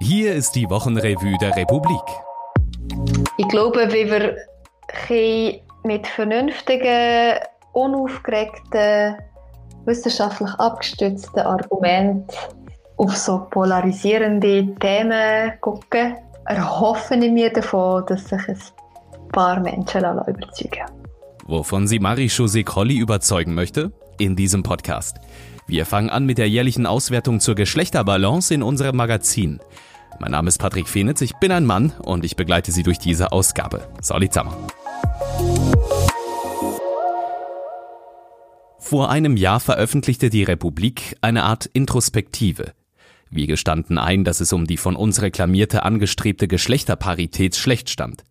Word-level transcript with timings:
Hier 0.00 0.32
ist 0.32 0.52
die 0.52 0.70
Wochenrevue 0.70 1.36
der 1.40 1.56
Republik. 1.56 2.00
Ich 3.36 3.48
glaube, 3.48 3.88
wie 3.92 4.08
wir 4.08 4.36
mit 5.82 6.06
vernünftigen, 6.06 7.40
unaufgeregten, 7.72 9.16
wissenschaftlich 9.86 10.50
abgestützten 10.50 11.40
Argumenten 11.40 12.28
auf 12.96 13.16
so 13.16 13.46
polarisierende 13.50 14.72
Themen 14.76 15.52
gucken, 15.60 16.16
erhoffe 16.46 17.16
ich 17.16 17.32
mir 17.32 17.52
davon, 17.52 18.06
dass 18.06 18.28
sich 18.28 18.40
ein 18.48 19.28
paar 19.32 19.58
Menschen 19.58 20.04
überzeugen 20.04 20.86
Wovon 21.46 21.88
sie 21.88 21.98
Marie-José 21.98 22.64
Colli 22.64 22.98
überzeugen 22.98 23.54
möchte? 23.54 23.90
In 24.18 24.36
diesem 24.36 24.62
Podcast. 24.62 25.16
Wir 25.66 25.84
fangen 25.84 26.08
an 26.08 26.24
mit 26.24 26.38
der 26.38 26.48
jährlichen 26.48 26.86
Auswertung 26.86 27.40
zur 27.40 27.54
Geschlechterbalance 27.54 28.54
in 28.54 28.62
unserem 28.62 28.96
Magazin. 28.96 29.60
Mein 30.18 30.32
Name 30.32 30.48
ist 30.48 30.58
Patrick 30.58 30.88
Fenitz, 30.88 31.20
ich 31.20 31.34
bin 31.34 31.52
ein 31.52 31.64
Mann 31.64 31.92
und 32.02 32.24
ich 32.24 32.36
begleite 32.36 32.72
Sie 32.72 32.82
durch 32.82 32.98
diese 32.98 33.32
Ausgabe. 33.32 33.88
Solid 34.00 34.32
zusammen. 34.32 34.54
Vor 38.78 39.10
einem 39.10 39.36
Jahr 39.36 39.60
veröffentlichte 39.60 40.30
die 40.30 40.44
Republik 40.44 41.16
eine 41.20 41.44
Art 41.44 41.66
Introspektive. 41.66 42.72
Wir 43.30 43.46
gestanden 43.46 43.98
ein, 43.98 44.24
dass 44.24 44.40
es 44.40 44.52
um 44.52 44.66
die 44.66 44.78
von 44.78 44.96
uns 44.96 45.20
reklamierte 45.20 45.82
angestrebte 45.82 46.48
Geschlechterparität 46.48 47.54
schlecht 47.54 47.90
stand. 47.90 48.24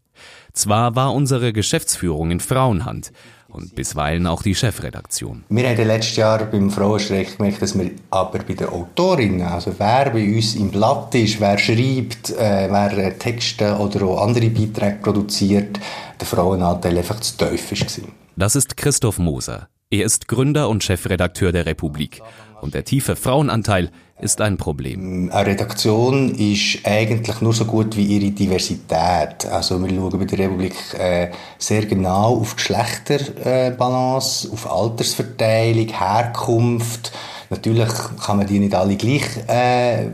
Zwar 0.54 0.96
war 0.96 1.14
unsere 1.14 1.54
Geschäftsführung 1.54 2.32
in 2.32 2.40
Frauenhand 2.40 3.12
und 3.50 3.76
bisweilen 3.76 4.28
auch 4.28 4.44
die 4.44 4.56
Chefredaktion. 4.56 5.44
Wir 5.50 5.70
haben 5.70 5.88
letztes 5.88 6.18
Jahr 6.18 6.46
beim 6.46 6.70
Frauenstreik 6.70 7.38
gemerkt, 7.38 7.62
dass 7.62 7.78
wir 7.78 7.92
aber 8.10 8.40
bei 8.40 8.54
den 8.54 8.68
Autorinnen, 8.68 9.42
also 9.42 9.74
wer 9.78 10.10
bei 10.10 10.24
uns 10.36 10.56
im 10.56 10.70
Blatt 10.70 11.16
ist, 11.16 11.40
wer 11.40 11.58
schreibt, 11.58 12.32
äh, 12.32 12.68
wer 12.70 13.18
Texte 13.18 13.78
oder 13.78 14.06
auch 14.06 14.22
andere 14.28 14.50
Beiträge 14.50 14.98
produziert, 15.02 15.80
der 16.20 16.28
Frauenanteil 16.28 16.98
einfach 16.98 17.20
zu 17.20 17.38
tief 17.38 17.72
war. 17.72 18.10
Das 18.36 18.56
ist 18.56 18.78
Christoph 18.78 19.18
Moser. 19.18 19.68
Er 19.90 20.06
ist 20.06 20.28
Gründer 20.28 20.68
und 20.70 20.84
Chefredakteur 20.84 21.52
der 21.52 21.66
Republik. 21.66 22.22
Und 22.62 22.74
der 22.74 22.84
tiefe 22.84 23.16
Frauenanteil 23.16 23.92
ist 24.20 24.42
ein 24.42 24.58
Problem. 24.58 25.30
Eine 25.32 25.46
Redaktion 25.48 26.34
ist 26.34 26.80
eigentlich 26.86 27.40
nur 27.42 27.54
so 27.54 27.66
gut 27.66 27.96
wie 27.96 28.04
ihre 28.04 28.32
Diversität. 28.32 29.46
Also 29.52 29.80
wir 29.80 29.90
schauen 29.90 30.18
bei 30.18 30.26
der 30.26 30.40
Republik 30.40 30.74
äh, 30.98 31.30
sehr 31.60 31.86
genau 31.86 32.38
auf 32.38 32.56
Geschlechterbalance, 32.56 34.48
äh, 34.48 34.52
auf 34.52 34.72
Altersverteilung, 34.72 35.88
Herkunft. 35.90 37.12
Natürlich 37.50 37.90
kann 38.26 38.38
man 38.38 38.48
die 38.48 38.60
nicht 38.60 38.74
alle 38.76 38.96
gleich 38.96 39.24
äh, 39.48 40.08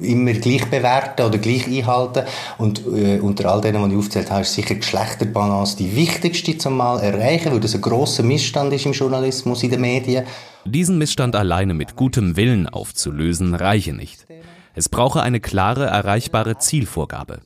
immer 0.00 0.32
gleich 0.32 0.68
bewerten 0.68 1.22
oder 1.22 1.38
gleich 1.38 1.66
einhalten. 1.66 2.24
Und 2.58 2.82
äh, 2.86 3.20
unter 3.20 3.50
all 3.50 3.60
denen, 3.60 3.88
die 3.88 3.94
ich 3.94 3.98
aufgezählt 3.98 4.30
habe, 4.30 4.42
ist 4.42 4.54
sicher 4.54 4.74
Geschlechterbalance 4.74 5.76
die 5.76 5.94
wichtigste 5.94 6.58
zum 6.58 6.76
mal 6.76 7.00
erreichen, 7.00 7.52
weil 7.52 7.60
das 7.60 7.74
ein 7.74 7.80
grosser 7.80 8.22
Missstand 8.22 8.72
ist 8.72 8.86
im 8.86 8.92
Journalismus, 8.92 9.62
in 9.62 9.70
den 9.70 9.80
Medien. 9.80 10.26
Diesen 10.66 10.98
Missstand 10.98 11.36
alleine 11.36 11.74
mit 11.74 11.96
gutem 11.96 12.36
Willen 12.36 12.68
aufzulösen, 12.68 13.54
reiche 13.54 13.92
nicht. 13.92 14.26
Es 14.74 14.88
brauche 14.88 15.22
eine 15.22 15.40
klare, 15.40 15.86
erreichbare 15.86 16.58
Zielvorgabe. 16.58 17.40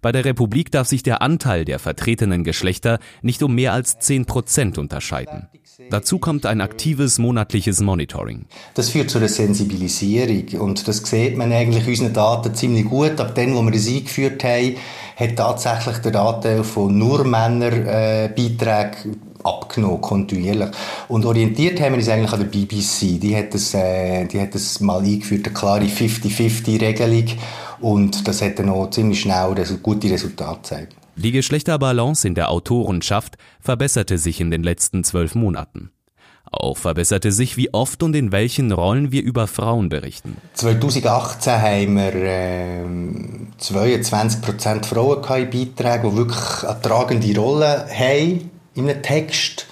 Bei 0.00 0.12
der 0.12 0.24
Republik 0.24 0.70
darf 0.70 0.88
sich 0.88 1.02
der 1.02 1.22
Anteil 1.22 1.64
der 1.64 1.78
vertretenen 1.78 2.42
Geschlechter 2.42 2.98
nicht 3.22 3.42
um 3.42 3.54
mehr 3.54 3.72
als 3.72 3.98
10 3.98 4.24
Prozent 4.26 4.78
unterscheiden. 4.78 5.48
Dazu 5.90 6.18
kommt 6.18 6.46
ein 6.46 6.60
aktives 6.60 7.18
monatliches 7.18 7.80
Monitoring. 7.80 8.46
Das 8.74 8.90
führt 8.90 9.10
zu 9.10 9.18
einer 9.18 9.28
Sensibilisierung 9.28 10.60
und 10.60 10.88
das 10.88 10.98
sieht 10.98 11.36
man 11.36 11.52
eigentlich 11.52 11.86
unseren 11.86 12.12
Daten 12.12 12.54
ziemlich 12.54 12.86
gut. 12.86 13.20
Ab 13.20 13.34
dem, 13.34 13.54
wo 13.54 13.62
wir 13.62 13.72
das 13.72 13.88
eingeführt 13.88 14.42
haben, 14.44 14.76
hat 15.16 15.36
tatsächlich 15.36 15.98
der 15.98 16.20
Anteil 16.20 16.64
von 16.64 16.96
nur 16.96 17.24
Männerbeiträgen 17.24 19.12
äh, 19.12 19.33
abgenommen, 19.44 20.00
kontinuierlich. 20.00 20.70
Und 21.08 21.24
orientiert 21.24 21.80
haben 21.80 21.92
wir 21.92 21.98
uns 21.98 22.08
eigentlich 22.08 22.32
an 22.32 22.40
der 22.40 22.46
BBC. 22.46 23.20
Die 23.20 23.36
hat 23.36 23.54
das, 23.54 23.74
äh, 23.74 24.26
die 24.26 24.40
hat 24.40 24.54
das 24.54 24.80
mal 24.80 25.02
eingeführt, 25.02 25.46
eine 25.46 25.54
klare 25.54 25.84
50-50-Regelung. 25.84 27.26
Und 27.80 28.26
das 28.26 28.42
hat 28.42 28.58
dann 28.58 28.70
auch 28.70 28.90
ziemlich 28.90 29.20
schnell 29.20 29.54
gute 29.82 30.10
Resultate 30.10 30.56
gezeigt. 30.56 30.96
Die 31.16 31.32
Geschlechterbalance 31.32 32.26
in 32.26 32.34
der 32.34 32.50
Autorenschaft 32.50 33.36
verbesserte 33.60 34.18
sich 34.18 34.40
in 34.40 34.50
den 34.50 34.62
letzten 34.62 35.04
zwölf 35.04 35.34
Monaten. 35.34 35.90
Auch 36.50 36.76
verbesserte 36.76 37.32
sich, 37.32 37.56
wie 37.56 37.72
oft 37.72 38.02
und 38.02 38.14
in 38.14 38.32
welchen 38.32 38.72
Rollen 38.72 39.12
wir 39.12 39.22
über 39.22 39.46
Frauen 39.46 39.88
berichten. 39.88 40.36
2018 40.54 41.52
haben 41.52 41.96
wir 41.96 42.14
äh, 42.14 42.84
22% 43.60 44.84
Frauen 44.84 45.18
in 45.18 45.50
Beiträgen, 45.50 46.10
die 46.10 46.16
wirklich 46.16 46.64
eine 46.64 46.80
tragende 46.80 47.36
Rolle 47.38 47.86
haben 47.90 48.50
in 48.74 48.88
einem 48.88 49.02
Text. 49.02 49.66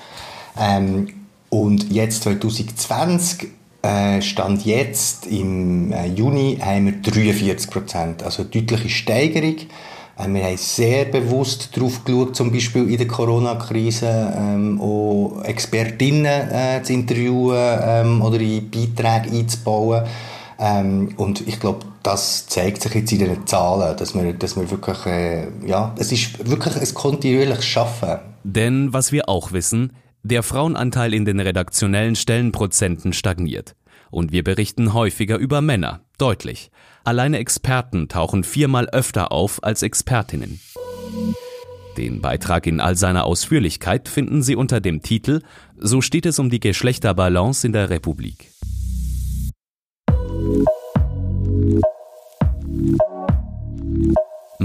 Ähm, 0.58 1.08
und 1.50 1.92
jetzt 1.92 2.22
2020 2.24 3.48
äh, 3.82 4.22
Stand 4.22 4.64
jetzt 4.64 5.26
im 5.26 5.92
äh, 5.92 6.06
Juni 6.06 6.58
haben 6.62 6.86
wir 6.86 7.12
43 7.12 7.70
Prozent, 7.70 8.22
also 8.22 8.42
eine 8.42 8.50
deutliche 8.50 8.88
Steigerung. 8.88 9.56
Äh, 10.18 10.28
wir 10.28 10.44
haben 10.44 10.56
sehr 10.56 11.06
bewusst 11.06 11.76
darauf 11.76 12.04
geschaut, 12.04 12.36
zum 12.36 12.52
Beispiel 12.52 12.88
in 12.88 12.96
der 12.96 13.08
Corona-Krise 13.08 14.34
ähm, 14.36 14.80
auch 14.80 15.42
Expertinnen 15.44 16.50
äh, 16.50 16.82
zu 16.82 16.92
interviewen 16.92 17.78
ähm, 17.82 18.22
oder 18.22 18.38
in 18.38 18.70
Beiträge 18.70 19.36
einzubauen. 19.36 20.04
Ähm, 20.58 21.14
und 21.16 21.46
ich 21.46 21.58
glaube, 21.58 21.86
das 22.02 22.46
zeigt 22.46 22.82
sich 22.82 22.94
jetzt 22.94 23.12
in 23.12 23.20
den 23.20 23.46
Zahlen, 23.46 23.96
dass 23.96 24.14
wir, 24.14 24.32
dass 24.32 24.56
wir 24.56 24.70
wirklich, 24.70 25.06
äh, 25.06 25.48
ja, 25.66 25.94
es 25.98 26.12
ist 26.12 26.48
wirklich 26.48 26.76
ein 26.76 26.94
kontinuierliches 26.94 27.64
Schaffen. 27.64 28.18
Denn 28.44 28.92
was 28.92 29.12
wir 29.12 29.28
auch 29.28 29.52
wissen, 29.52 29.92
der 30.22 30.42
Frauenanteil 30.42 31.14
in 31.14 31.24
den 31.24 31.40
redaktionellen 31.40 32.16
Stellenprozenten 32.16 33.12
stagniert. 33.12 33.74
Und 34.10 34.30
wir 34.30 34.44
berichten 34.44 34.92
häufiger 34.92 35.38
über 35.38 35.60
Männer, 35.60 36.00
deutlich. 36.18 36.70
Alleine 37.04 37.38
Experten 37.38 38.08
tauchen 38.08 38.44
viermal 38.44 38.88
öfter 38.90 39.32
auf 39.32 39.62
als 39.64 39.82
Expertinnen. 39.82 40.60
Den 41.96 42.20
Beitrag 42.20 42.66
in 42.66 42.80
all 42.80 42.96
seiner 42.96 43.24
Ausführlichkeit 43.24 44.08
finden 44.08 44.42
Sie 44.42 44.54
unter 44.54 44.80
dem 44.80 45.02
Titel 45.02 45.42
So 45.78 46.00
steht 46.00 46.26
es 46.26 46.38
um 46.38 46.50
die 46.50 46.60
Geschlechterbalance 46.60 47.66
in 47.66 47.72
der 47.72 47.90
Republik. 47.90 48.51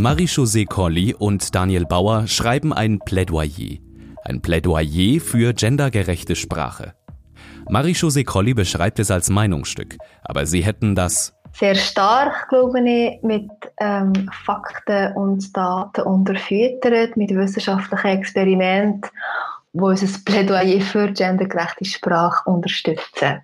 Marie-José 0.07 0.65
Colli 0.65 1.13
und 1.13 1.53
Daniel 1.53 1.85
Bauer 1.85 2.27
schreiben 2.27 2.71
ein 2.71 2.99
Plädoyer. 2.99 3.79
Ein 4.23 4.41
Plädoyer 4.41 5.19
für 5.19 5.53
gendergerechte 5.53 6.37
Sprache. 6.37 6.93
Marie-José 7.69 8.23
Colli 8.23 8.53
beschreibt 8.53 8.99
es 8.99 9.11
als 9.11 9.29
Meinungsstück, 9.29 9.97
aber 10.23 10.45
sie 10.45 10.63
hätten 10.63 10.95
das 10.95 11.33
sehr 11.51 11.75
stark, 11.75 12.47
glaube 12.47 12.79
ich, 12.89 13.21
mit 13.21 13.51
ähm, 13.81 14.31
Fakten 14.45 15.11
und 15.17 15.55
Daten 15.57 16.03
unterfüttert, 16.03 17.17
mit 17.17 17.31
wissenschaftlichen 17.31 18.07
Experimenten, 18.07 19.11
die 19.73 19.79
unser 19.81 20.07
Plädoyer 20.23 20.79
für 20.79 21.11
gendergerechte 21.11 21.83
Sprache 21.83 22.49
unterstützen. 22.49 23.41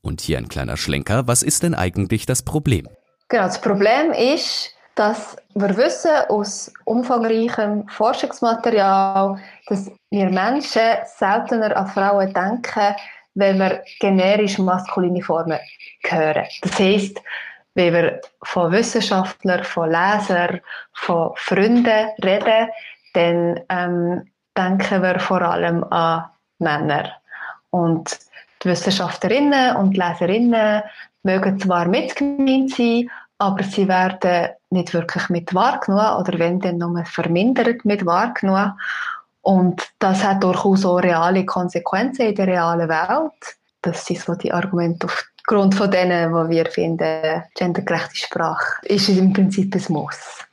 Und 0.00 0.20
hier 0.20 0.38
ein 0.38 0.48
kleiner 0.48 0.76
Schlenker. 0.76 1.26
Was 1.26 1.42
ist 1.42 1.64
denn 1.64 1.74
eigentlich 1.74 2.24
das 2.24 2.44
Problem? 2.44 2.86
Genau, 3.28 3.42
das 3.42 3.60
Problem 3.60 4.12
ist, 4.12 4.70
dass 4.94 5.36
wir 5.54 5.76
wissen 5.76 6.12
aus 6.28 6.72
umfangreichem 6.84 7.88
Forschungsmaterial, 7.88 9.38
dass 9.66 9.90
wir 10.10 10.30
Menschen 10.30 10.98
seltener 11.04 11.76
an 11.76 11.86
Frauen 11.88 12.32
denken, 12.32 12.94
wenn 13.34 13.58
wir 13.58 13.82
generisch 14.00 14.58
maskuline 14.58 15.22
Formen 15.22 15.58
hören. 16.06 16.46
Das 16.62 16.78
heisst, 16.78 17.20
wenn 17.74 17.92
wir 17.92 18.20
von 18.44 18.70
Wissenschaftlern, 18.70 19.64
von 19.64 19.90
Lesern, 19.90 20.60
von 20.92 21.32
Freunden 21.36 22.10
reden, 22.22 22.68
dann 23.14 23.60
ähm, 23.68 24.30
denken 24.56 25.02
wir 25.02 25.18
vor 25.18 25.42
allem 25.42 25.82
an 25.84 26.24
Männer. 26.58 27.10
Und 27.70 28.16
die 28.62 28.68
Wissenschaftlerinnen 28.68 29.76
und 29.76 29.96
Leserinnen 29.96 30.82
mögen 31.24 31.58
zwar 31.58 31.86
mitgemeint 31.86 32.70
sein, 32.70 33.10
aber 33.38 33.64
sie 33.64 33.88
werden 33.88 34.50
nicht 34.70 34.94
wirklich 34.94 35.28
mit 35.28 35.54
wahrgenommen 35.54 36.20
oder 36.20 36.38
wenn 36.38 36.60
dann 36.60 36.78
nur 36.78 37.04
vermindert 37.04 37.84
mit 37.84 38.06
wahrgenommen. 38.06 38.78
Und 39.42 39.82
das 39.98 40.24
hat 40.24 40.42
durchaus 40.42 40.84
auch 40.84 40.98
reale 40.98 41.44
Konsequenzen 41.44 42.28
in 42.28 42.34
der 42.34 42.46
realen 42.46 42.88
Welt. 42.88 43.56
Das 43.82 44.06
sind 44.06 44.20
so 44.20 44.34
die 44.34 44.52
Argumente 44.52 45.06
aufgrund 45.06 45.74
von 45.74 45.90
denen, 45.90 46.32
wo 46.32 46.48
wir 46.48 46.66
finden, 46.66 47.42
gendergerechte 47.54 48.16
Sprache 48.16 48.80
ist 48.86 49.08
im 49.10 49.32
Prinzip 49.32 49.74
ein 49.74 49.84
Muss. 49.92 50.44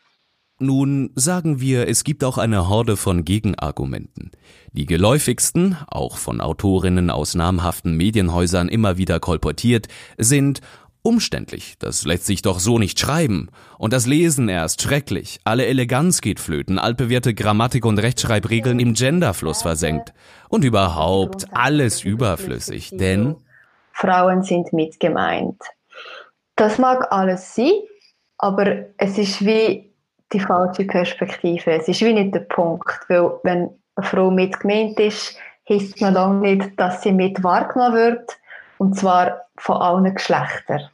Nun 0.60 1.12
sagen 1.16 1.60
wir, 1.60 1.88
es 1.88 2.04
gibt 2.04 2.24
auch 2.24 2.38
eine 2.38 2.69
Horde 2.69 2.95
von 2.95 3.25
Gegenargumenten. 3.25 4.31
Die 4.74 4.86
geläufigsten, 4.86 5.75
auch 5.88 6.18
von 6.18 6.39
Autorinnen 6.39 7.10
aus 7.10 7.33
namhaften 7.33 7.98
Medienhäusern 7.98 8.69
immer 8.69 8.98
wieder 8.98 9.19
kolportiert, 9.19 9.88
sind 10.19 10.62
Umständlich, 11.03 11.77
das 11.80 12.06
lässt 12.06 12.27
sich 12.27 12.44
doch 12.44 12.59
so 12.59 12.77
nicht 12.77 13.00
schreiben. 13.00 13.50
Und 13.80 13.92
das 13.92 14.06
Lesen 14.06 14.50
erst 14.50 14.83
schrecklich. 14.83 15.39
Alle 15.44 15.65
Eleganz 15.65 16.21
geht 16.21 16.39
flöten, 16.39 16.77
altbewährte 16.77 17.33
Grammatik 17.33 17.86
und 17.86 17.98
Rechtschreibregeln 17.98 18.80
im 18.80 18.94
Genderfluss 18.94 19.63
versenkt. 19.63 20.13
Und 20.50 20.63
überhaupt 20.63 21.48
alles 21.53 22.03
überflüssig, 22.03 22.92
denn 22.94 23.36
Frauen 23.94 24.44
sind 24.44 24.74
mit 24.74 25.00
gemeint. 25.00 25.62
Das 26.56 26.77
mag 26.77 27.12
alles 27.12 27.56
sein, 27.56 27.71
aber 28.38 28.86
es 28.97 29.18
ist 29.18 29.44
wie 29.44 29.92
die 30.31 30.39
falsche 30.39 30.86
Perspektive. 30.86 31.71
Es 31.71 31.88
ist 31.88 32.01
wie 32.01 32.13
nicht 32.13 32.36
der 32.36 32.42
Punkt, 32.42 33.00
weil 33.07 33.39
wenn 33.44 33.69
eine 33.95 34.07
Frau 34.07 34.30
mit 34.30 34.59
gemeint 34.59 35.00
ist, 35.00 35.36
heißt 35.68 36.00
man 36.01 36.13
lange 36.13 36.56
nicht, 36.56 36.80
dass 36.80 37.01
sie 37.01 37.12
mit 37.12 37.44
wahrgenommen 37.44 37.95
wird, 37.95 38.38
und 38.81 38.95
zwar 38.95 39.42
von 39.57 39.78
allen 39.78 40.16
Geschlechtern. 40.16 40.89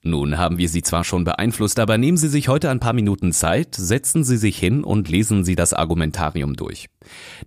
Nun 0.00 0.38
haben 0.38 0.58
wir 0.58 0.68
Sie 0.68 0.82
zwar 0.82 1.02
schon 1.02 1.24
beeinflusst, 1.24 1.80
aber 1.80 1.98
nehmen 1.98 2.16
Sie 2.16 2.28
sich 2.28 2.46
heute 2.46 2.70
ein 2.70 2.78
paar 2.78 2.92
Minuten 2.92 3.32
Zeit, 3.32 3.74
setzen 3.74 4.22
Sie 4.22 4.36
sich 4.36 4.56
hin 4.56 4.84
und 4.84 5.08
lesen 5.08 5.44
Sie 5.44 5.56
das 5.56 5.72
Argumentarium 5.72 6.54
durch. 6.54 6.86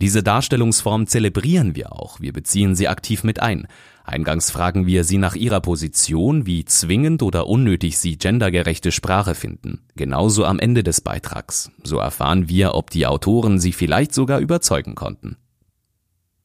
Diese 0.02 0.22
Darstellungsform 0.22 1.08
zelebrieren 1.08 1.78
wir 1.78 1.94
auch, 1.94 2.20
wir 2.20 2.34
beziehen 2.34 2.76
sie 2.76 2.90
aktiv 2.90 3.24
mit 3.24 3.42
ein. 3.42 3.68
Eingangs 4.04 4.52
fragen 4.52 4.86
wir 4.86 5.06
Sie 5.06 5.18
nach 5.18 5.36
Ihrer 5.36 5.62
Position, 5.62 6.46
wie 6.46 6.66
zwingend 6.66 7.24
oder 7.24 7.48
unnötig 7.48 8.00
Sie 8.00 8.18
gendergerechte 8.18 8.92
Sprache 8.92 9.34
finden. 9.34 9.86
Genauso 9.96 10.44
am 10.44 10.60
Ende 10.60 10.84
des 10.84 11.00
Beitrags. 11.00 11.72
So 11.86 12.00
erfahren 12.00 12.50
wir, 12.50 12.76
ob 12.76 12.90
die 12.90 13.08
Autoren 13.08 13.60
Sie 13.60 13.72
vielleicht 13.72 14.14
sogar 14.14 14.40
überzeugen 14.42 14.96
konnten. 14.96 15.38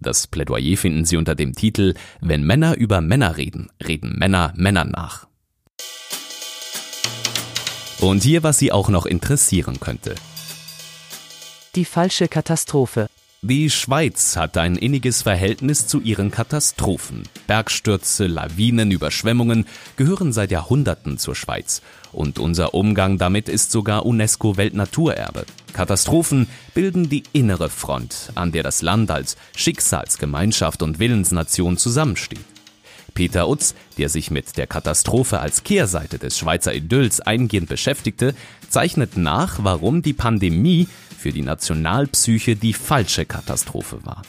Das 0.04 0.26
Plädoyer 0.26 0.76
finden 0.76 1.06
Sie 1.06 1.16
unter 1.16 1.34
dem 1.34 1.54
Titel 1.54 1.94
Wenn 2.20 2.44
Männer 2.44 2.76
über 2.76 3.00
Männer 3.00 3.38
reden, 3.38 3.70
reden 3.84 4.18
Männer 4.18 4.52
Männern 4.54 4.90
nach. 4.90 5.26
Und 8.00 8.22
hier, 8.22 8.42
was 8.42 8.58
Sie 8.58 8.70
auch 8.70 8.90
noch 8.90 9.06
interessieren 9.06 9.80
könnte. 9.80 10.14
Die 11.74 11.86
falsche 11.86 12.28
Katastrophe. 12.28 13.08
Die 13.46 13.68
Schweiz 13.68 14.36
hat 14.36 14.56
ein 14.56 14.74
inniges 14.74 15.20
Verhältnis 15.20 15.86
zu 15.86 16.00
ihren 16.00 16.30
Katastrophen. 16.30 17.24
Bergstürze, 17.46 18.26
Lawinen, 18.26 18.90
Überschwemmungen 18.90 19.66
gehören 19.96 20.32
seit 20.32 20.50
Jahrhunderten 20.50 21.18
zur 21.18 21.34
Schweiz. 21.34 21.82
Und 22.10 22.38
unser 22.38 22.72
Umgang 22.72 23.18
damit 23.18 23.50
ist 23.50 23.70
sogar 23.70 24.06
UNESCO-Weltnaturerbe. 24.06 25.44
Katastrophen 25.74 26.48
bilden 26.72 27.10
die 27.10 27.24
innere 27.34 27.68
Front, 27.68 28.32
an 28.34 28.50
der 28.50 28.62
das 28.62 28.80
Land 28.80 29.10
als 29.10 29.36
Schicksalsgemeinschaft 29.54 30.80
und 30.80 30.98
Willensnation 30.98 31.76
zusammensteht. 31.76 32.46
Peter 33.12 33.48
Utz, 33.48 33.74
der 33.96 34.08
sich 34.08 34.30
mit 34.30 34.56
der 34.56 34.66
Katastrophe 34.66 35.40
als 35.40 35.64
Kehrseite 35.64 36.18
des 36.18 36.38
Schweizer 36.38 36.74
Idylls 36.74 37.20
eingehend 37.20 37.68
beschäftigte, 37.68 38.34
zeichnet 38.68 39.16
nach, 39.16 39.60
warum 39.62 40.02
die 40.02 40.14
Pandemie 40.14 40.88
für 41.24 41.32
die 41.32 41.40
Nationalpsyche 41.40 42.54
die 42.54 42.74
falsche 42.74 43.24
Katastrophe 43.24 44.04
war. 44.04 44.20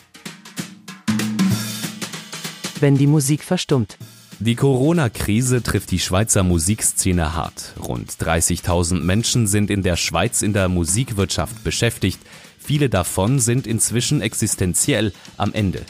Wenn 2.80 2.97
die 2.97 3.06
Musik 3.06 3.44
verstummt. 3.44 3.97
Die 4.39 4.56
Corona-Krise 4.56 5.62
trifft 5.62 5.92
die 5.92 6.00
Schweizer 6.00 6.44
Musikszene 6.44 7.36
hart. 7.36 7.74
Rund 7.86 8.13
30.000 8.13 9.01
Menschen 9.01 9.45
sind 9.45 9.71
in 9.71 9.83
der 9.83 9.97
Schweiz 9.97 10.42
in 10.42 10.53
der 10.53 10.69
Musikwirtschaft 10.69 11.65
beschäftigt. 11.65 12.21
Viele 12.57 12.88
davon 12.88 13.42
sind 13.42 13.68
inzwischen 13.68 14.21
existenziell 14.21 15.12
am 15.36 15.51
Ende. 15.51 15.81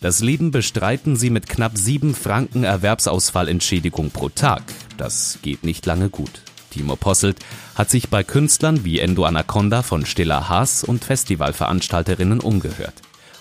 Das 0.00 0.20
Leben 0.20 0.52
bestreiten 0.52 1.16
sie 1.16 1.30
mit 1.30 1.48
knapp 1.48 1.76
sieben 1.76 2.14
Franken 2.14 2.62
Erwerbsausfallentschädigung 2.62 4.12
pro 4.12 4.28
Tag. 4.28 4.62
Das 4.96 5.40
geht 5.42 5.64
nicht 5.64 5.86
lange 5.86 6.08
gut. 6.08 6.42
Timo 6.76 6.96
Posselt 6.96 7.38
hat 7.74 7.90
sich 7.90 8.10
bei 8.10 8.22
Künstlern 8.22 8.84
wie 8.84 9.00
Endo 9.00 9.24
Anaconda 9.24 9.82
von 9.82 10.04
Stiller 10.04 10.50
Haas 10.50 10.84
und 10.84 11.04
Festivalveranstalterinnen 11.04 12.40
umgehört 12.40 12.94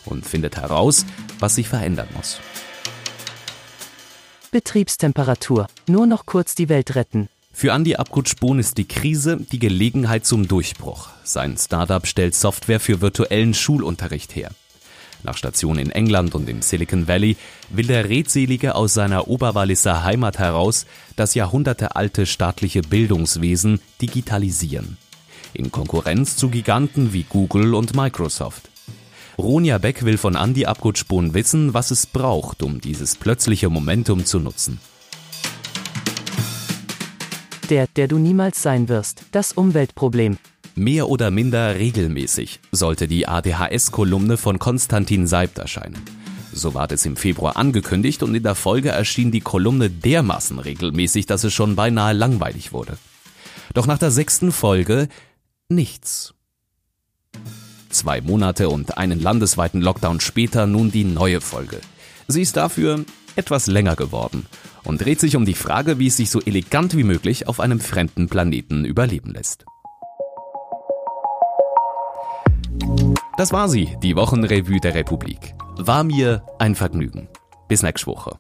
und 0.06 0.26
findet 0.26 0.56
heraus, 0.56 1.06
was 1.40 1.56
sich 1.56 1.68
verändern 1.68 2.08
muss. 2.16 2.40
Betriebstemperatur. 4.52 5.68
Nur 5.88 6.08
noch 6.08 6.26
kurz 6.26 6.56
die 6.56 6.70
Welt 6.70 6.96
retten. 6.96 7.28
Für 7.52 7.72
Andy 7.72 7.96
Abgutschbohn 7.96 8.58
ist 8.58 8.78
die 8.78 8.88
Krise 8.88 9.38
die 9.52 9.60
Gelegenheit 9.60 10.26
zum 10.26 10.48
Durchbruch. 10.48 11.10
Sein 11.26 11.58
Startup 11.58 12.08
stellt 12.08 12.36
Software 12.36 12.80
für 12.80 13.02
virtuellen 13.02 13.54
Schulunterricht 13.54 14.34
her. 14.36 14.52
Nach 15.26 15.36
Station 15.38 15.80
in 15.80 15.90
England 15.90 16.36
und 16.36 16.48
im 16.48 16.62
Silicon 16.62 17.08
Valley 17.08 17.36
will 17.70 17.88
der 17.88 18.10
Redselige 18.10 18.76
aus 18.76 18.94
seiner 18.94 19.28
Oberwalliser 19.28 20.04
Heimat 20.04 20.38
heraus 20.38 20.86
das 21.16 21.34
jahrhundertealte 21.34 22.28
staatliche 22.28 22.82
Bildungswesen 22.82 23.80
digitalisieren. 24.02 24.98
In 25.54 25.72
Konkurrenz 25.72 26.36
zu 26.36 26.50
Giganten 26.50 27.12
wie 27.12 27.26
Google 27.28 27.74
und 27.74 27.96
Microsoft. 27.96 28.70
Ronja 29.38 29.80
Beck 29.80 30.06
will 30.06 30.18
von 30.18 30.36
Andy 30.36 30.68
Abgutschbohn 30.68 31.34
wissen, 31.34 31.74
was 31.74 31.90
es 31.90 32.06
braucht, 32.06 32.62
um 32.62 32.80
dieses 32.80 33.16
plötzliche 33.16 33.70
Momentum 33.70 34.26
zu 34.26 34.40
nutzen. 34.40 34.80
Der, 37.72 37.88
der 37.88 38.08
du 38.08 38.20
niemals 38.20 38.62
sein 38.62 38.90
wirst, 38.90 39.24
das 39.32 39.54
Umweltproblem. 39.54 40.38
Mehr 40.78 41.08
oder 41.08 41.32
minder 41.32 41.76
regelmäßig 41.76 42.60
sollte 42.74 43.08
die 43.08 43.30
ADHS-Kolumne 43.30 44.36
von 44.36 44.60
Konstantin 44.60 45.26
Seibt 45.26 45.58
erscheinen. 45.58 46.04
So 46.52 46.74
war 46.74 46.92
es 46.92 47.06
im 47.06 47.16
Februar 47.16 47.56
angekündigt 47.56 48.24
und 48.24 48.36
in 48.36 48.44
der 48.44 48.56
Folge 48.56 48.90
erschien 48.90 49.32
die 49.32 49.40
Kolumne 49.40 49.90
dermaßen 49.90 50.60
regelmäßig, 50.60 51.28
dass 51.28 51.46
es 51.46 51.54
schon 51.54 51.78
beinahe 51.78 52.12
langweilig 52.12 52.74
wurde. 52.74 52.98
Doch 53.74 53.88
nach 53.88 54.00
der 54.00 54.12
sechsten 54.12 54.52
Folge 54.52 55.08
nichts. 55.70 56.34
Zwei 57.90 58.20
Monate 58.20 58.68
und 58.68 58.98
einen 58.98 59.22
landesweiten 59.22 59.82
Lockdown 59.82 60.20
später 60.20 60.68
nun 60.68 60.92
die 60.92 61.06
neue 61.06 61.40
Folge. 61.40 61.80
Sie 62.28 62.42
ist 62.42 62.58
dafür 62.58 63.06
etwas 63.38 63.68
länger 63.68 63.96
geworden 63.96 64.46
und 64.84 65.00
dreht 65.00 65.22
sich 65.22 65.38
um 65.38 65.46
die 65.46 65.54
Frage, 65.54 66.00
wie 66.00 66.08
es 66.08 66.18
sich 66.18 66.30
so 66.30 66.42
elegant 66.42 66.98
wie 66.98 67.06
möglich 67.06 67.48
auf 67.48 67.62
einem 67.62 67.80
fremden 67.80 68.28
Planeten 68.28 68.84
überleben 68.84 69.32
lässt. 69.32 69.66
Das 73.38 73.52
war 73.52 73.68
sie, 73.68 73.98
die 74.02 74.16
Wochenrevue 74.16 74.80
der 74.80 74.96
Republik. 74.96 75.56
War 75.78 76.06
mir 76.06 76.46
ein 76.58 76.74
Vergnügen. 76.74 77.28
Bis 77.68 77.84
nächste 77.84 78.08
Woche. 78.08 78.40